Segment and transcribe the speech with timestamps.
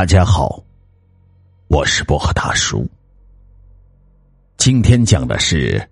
[0.00, 0.64] 大家好，
[1.68, 2.88] 我是薄荷大叔。
[4.56, 5.86] 今天讲的是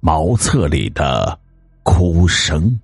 [0.00, 1.38] 茅厕里的
[1.84, 2.76] 哭声。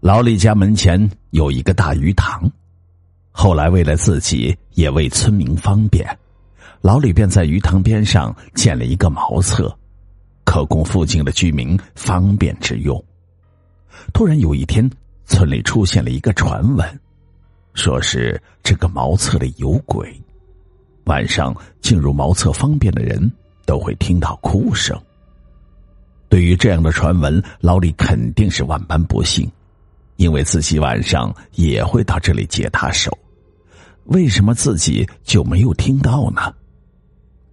[0.00, 2.50] 老李家门前有一个大鱼塘，
[3.30, 6.04] 后来为了自己也为村民方便，
[6.80, 9.72] 老李便在鱼塘边上建了一个茅厕，
[10.44, 13.00] 可供附近的居民方便之用。
[14.12, 14.90] 突然有一天。
[15.28, 17.00] 村里出现了一个传闻，
[17.74, 20.10] 说是这个茅厕里有鬼，
[21.04, 23.30] 晚上进入茅厕方便的人
[23.66, 24.98] 都会听到哭声。
[26.30, 29.48] 对于这样的传闻，老李肯定是万般不信，
[30.16, 33.16] 因为自己晚上也会到这里解他手，
[34.04, 36.52] 为什么自己就没有听到呢？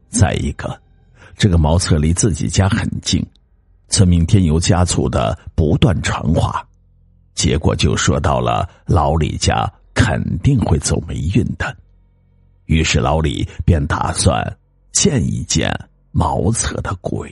[0.09, 0.81] 再一个，
[1.37, 3.23] 这个茅厕离自己家很近，
[3.89, 6.65] 村民添油加醋的不断传话。
[7.35, 11.77] 结果就说到了老李家肯定会走霉运的，
[12.65, 14.57] 于是老李便打算
[14.91, 15.69] 见一见
[16.11, 17.29] 茅厕的鬼。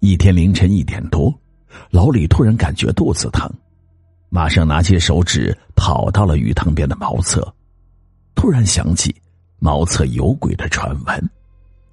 [0.00, 1.32] 一天凌晨一点多，
[1.90, 3.48] 老李突然感觉肚子疼，
[4.30, 7.54] 马上拿起手指跑到了鱼塘边的茅厕，
[8.34, 9.14] 突然想起
[9.58, 11.30] 茅厕有鬼的传闻，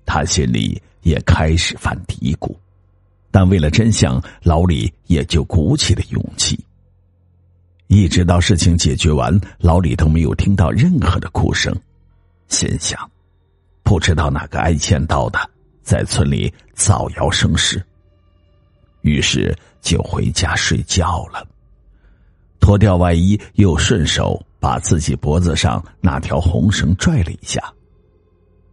[0.05, 2.55] 他心里也开始犯嘀咕。
[3.31, 6.59] 但为了真相，老李也就鼓起了勇气。
[7.87, 11.73] 一直到事情解决完，老李都没有听到任何的哭声，
[12.49, 12.99] 心想：
[13.83, 15.39] 不知道哪个挨欠到的，
[15.83, 17.81] 在村里造谣生事。
[19.01, 21.47] 于是就回家睡觉了，
[22.59, 27.61] 脱掉外衣，又顺手把自己脖子上那条红绳拽了一下。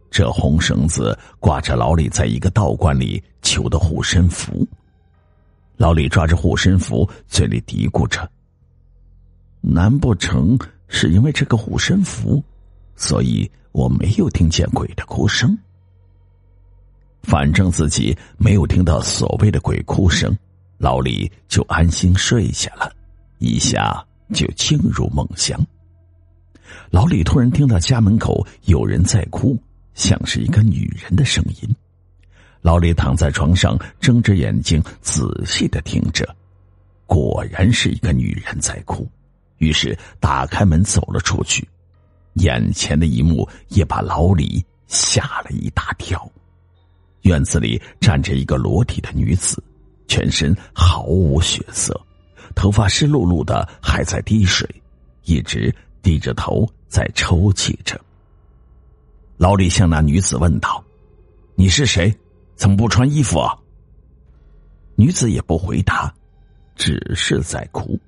[0.09, 4.65] 这红绳子挂着老李在一个道观里求的护身符。
[5.77, 8.29] 老李抓着护身符，嘴里嘀咕着
[9.59, 12.41] ：“难不成是因为这个护身符，
[12.95, 15.57] 所以我没有听见鬼的哭声？
[17.23, 20.33] 反正自己没有听到所谓的鬼哭声，
[20.77, 22.89] 老李就安心睡下了，
[23.39, 24.01] 一下
[24.33, 25.59] 就进入梦乡。
[26.89, 29.59] 老李突然听到家门口有人在哭。”
[29.95, 31.75] 像是一个女人的声音，
[32.61, 36.35] 老李躺在床上，睁着眼睛仔细的听着，
[37.07, 39.07] 果然是一个女人在哭。
[39.57, 41.65] 于是打开门走了出去，
[42.33, 46.29] 眼前的一幕也把老李吓了一大跳。
[47.21, 49.63] 院子里站着一个裸体的女子，
[50.07, 51.99] 全身毫无血色，
[52.53, 54.69] 头发湿漉漉的，还在滴水，
[55.23, 55.73] 一直
[56.03, 57.99] 低着头在抽泣着。
[59.37, 60.83] 老李向那女子问道
[61.55, 62.13] ：“你是谁？
[62.55, 63.53] 怎么不穿衣服？”啊？”
[64.95, 66.13] 女子也不回答，
[66.75, 67.99] 只是在哭。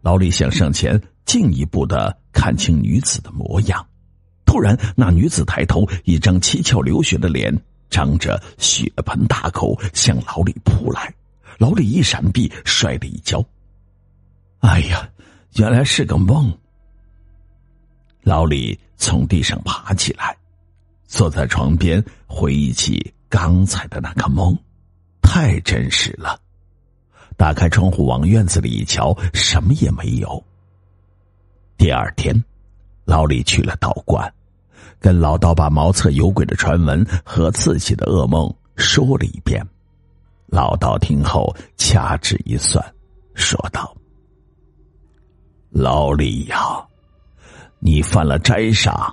[0.00, 3.86] 老李想上前进一步的看清女子的模样，
[4.44, 7.56] 突然那女子抬头，一张七窍流血的脸，
[7.88, 11.14] 张着血盆大口向老李扑来。
[11.58, 13.44] 老李一闪避，摔了一跤。
[14.60, 15.08] 哎呀，
[15.54, 16.52] 原来是个梦。
[18.22, 20.36] 老李从地上爬起来，
[21.06, 24.56] 坐在床边回忆起刚才的那个梦，
[25.22, 26.38] 太真实了。
[27.36, 30.42] 打开窗户往院子里一瞧，什么也没有。
[31.76, 32.34] 第二天，
[33.04, 34.30] 老李去了道观，
[34.98, 39.64] 跟老道把茅厕有鬼的传闻和自己的噩梦说了一遍。
[40.46, 42.84] 老道听后掐指一算，
[43.34, 43.96] 说道
[45.70, 46.84] ：“老李呀。”
[47.80, 49.12] 你犯了斋煞，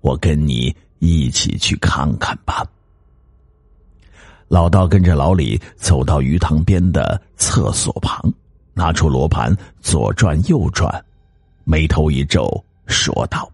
[0.00, 2.62] 我跟你一起去看看吧。
[4.48, 8.32] 老道跟着老李走到鱼塘边的厕所旁，
[8.74, 11.02] 拿出罗盘左转右转，
[11.64, 13.50] 眉头一皱，说道：“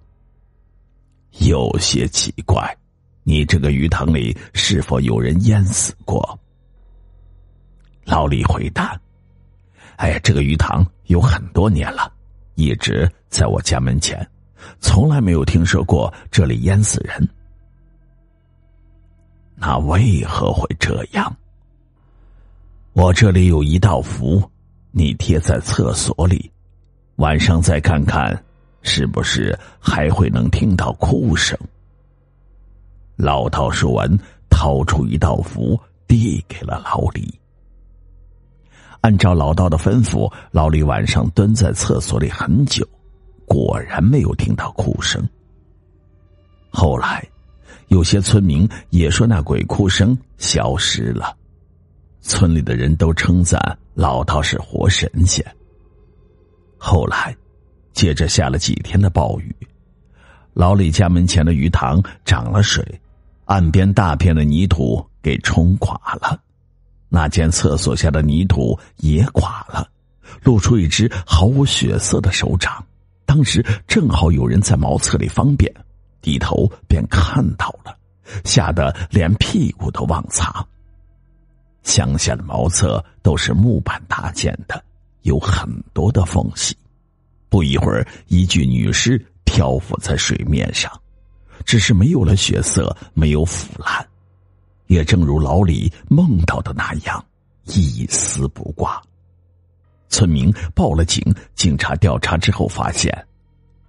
[1.38, 2.76] 有些奇怪，
[3.22, 6.38] 你这个鱼塘里是否有人淹死过？”
[8.04, 9.00] 老李回答
[9.96, 12.12] ：“哎呀，这个鱼塘有很多年了，
[12.56, 14.28] 一直在我家门前。”
[14.80, 17.28] 从来没有听说过这里淹死人，
[19.56, 21.36] 那为何会这样？
[22.92, 24.42] 我这里有一道符，
[24.90, 26.50] 你贴在厕所里，
[27.16, 28.36] 晚上再看看，
[28.82, 31.58] 是不是还会能听到哭声？
[33.16, 34.08] 老道说完，
[34.48, 35.78] 掏出一道符，
[36.08, 37.32] 递给了老李。
[39.02, 42.86] 按照老道的吩咐，老李晚上蹲在厕所里很久。
[43.50, 45.28] 果然没有听到哭声。
[46.70, 47.28] 后来，
[47.88, 51.36] 有些村民也说那鬼哭声消失了，
[52.20, 53.60] 村里的人都称赞
[53.92, 55.44] 老道是活神仙，
[56.78, 57.36] 后来，
[57.92, 59.52] 接着下了几天的暴雨，
[60.54, 62.86] 老李家门前的鱼塘涨了水，
[63.46, 66.40] 岸边大片的泥土给冲垮了，
[67.08, 69.90] 那间厕所下的泥土也垮了，
[70.44, 72.80] 露出一只毫无血色的手掌。
[73.30, 75.72] 当时正好有人在茅厕里方便，
[76.20, 77.96] 低头便看到了，
[78.42, 80.66] 吓得连屁股都忘擦。
[81.84, 84.82] 乡下的茅厕都是木板搭建的，
[85.22, 86.76] 有很多的缝隙。
[87.48, 90.90] 不一会儿，一具女尸漂浮在水面上，
[91.64, 94.04] 只是没有了血色，没有腐烂，
[94.88, 97.24] 也正如老李梦到的那样，
[97.66, 99.00] 一丝不挂。
[100.10, 101.24] 村民报了警，
[101.54, 103.10] 警察调查之后发现，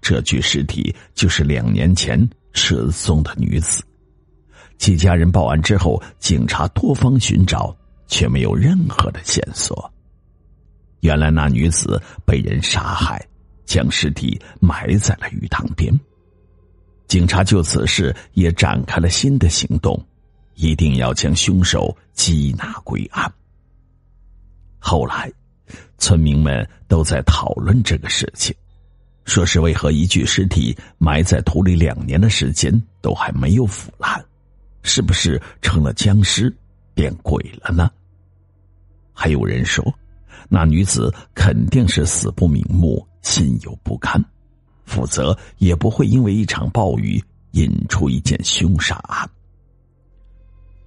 [0.01, 2.18] 这具尸体就是两年前
[2.53, 3.83] 失踪的女子。
[4.77, 7.75] 几家人报案之后，警察多方寻找。
[8.12, 9.89] 却没有任何的线索。
[11.00, 13.25] 原来那女子被人杀害，
[13.65, 15.97] 将尸体埋在了鱼塘边。
[17.07, 19.97] 警察就此事也展开了新的行动，
[20.56, 23.33] 一定要将凶手缉拿归案。
[24.77, 25.31] 后来，
[25.97, 28.56] 村民们都在讨论这个事情，
[29.25, 32.71] 说是为何一具尸体埋在土里两年的时间
[33.01, 34.23] 都还没有腐烂，
[34.83, 36.53] 是不是成了僵尸
[36.94, 37.89] 变鬼了呢？
[39.13, 39.94] 还有人说，
[40.50, 44.24] 那女子肯定是死不瞑目，心有不甘，
[44.85, 49.29] 否则也不会因为一场暴雨引出一件凶杀案。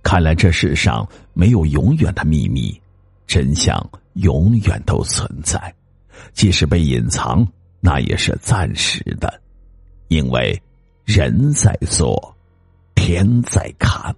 [0.02, 2.78] 看来这世上没有永远的秘密，
[3.26, 3.78] 真相
[4.14, 5.72] 永远都存在，
[6.32, 7.46] 即使被隐藏，
[7.80, 9.40] 那也是暂时的，
[10.08, 10.60] 因为
[11.04, 12.34] 人在做，
[12.94, 14.14] 天在看。